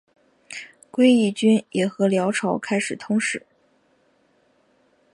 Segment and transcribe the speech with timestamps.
[0.89, 3.45] 归义军也和辽朝开始通使。